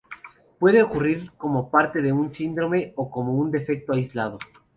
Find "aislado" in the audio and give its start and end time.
3.93-4.39